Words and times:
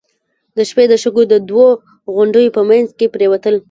د 0.55 0.57
شپې 0.69 0.85
د 0.91 0.93
شګو 1.03 1.23
د 1.29 1.35
دوو 1.49 1.67
غونډيو 2.15 2.53
په 2.55 2.61
مينځ 2.69 2.89
کې 2.97 3.07
پرېوتل. 3.13 3.55